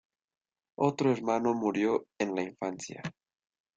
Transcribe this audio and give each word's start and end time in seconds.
Otro 0.79 1.11
hermano 1.11 1.53
murió 1.53 2.07
en 2.17 2.33
la 2.33 2.41
infancia. 2.41 3.03